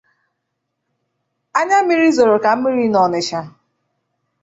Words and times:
Anyammiri 1.59 2.09
zòrò 2.17 2.35
ka 2.43 2.51
mmiri 2.55 2.85
n'Ọnịtsha 2.89 3.39